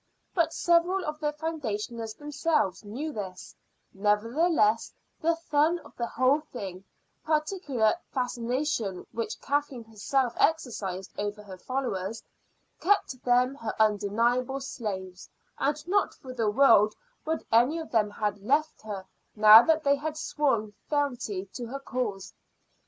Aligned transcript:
But 0.33 0.51
several 0.51 1.05
of 1.05 1.19
the 1.19 1.31
foundationers 1.31 2.17
themselves 2.17 2.83
knew 2.83 3.13
this; 3.13 3.55
nevertheless 3.93 4.91
the 5.21 5.35
fun 5.35 5.77
of 5.85 5.95
the 5.95 6.07
whole 6.07 6.39
thing, 6.39 6.77
the 7.23 7.27
particular 7.31 7.93
fascination 8.11 9.05
which 9.11 9.39
Kathleen 9.41 9.83
herself 9.83 10.33
exercised 10.37 11.13
over 11.19 11.43
her 11.43 11.59
followers, 11.59 12.23
kept 12.79 13.23
them 13.23 13.53
her 13.53 13.79
undeniable 13.79 14.59
slaves, 14.59 15.29
and 15.59 15.87
not 15.87 16.15
for 16.15 16.33
the 16.33 16.49
world 16.49 16.95
would 17.23 17.45
any 17.51 17.77
of 17.77 17.91
them 17.91 18.09
have 18.09 18.41
left 18.41 18.81
her 18.81 19.05
now 19.35 19.61
that 19.61 19.83
they 19.83 19.97
had 19.97 20.17
sworn 20.17 20.73
fealty 20.89 21.45
to 21.53 21.67
her 21.67 21.79
cause. 21.79 22.33